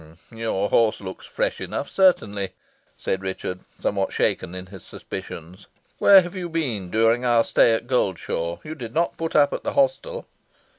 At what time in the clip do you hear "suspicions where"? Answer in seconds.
4.83-6.23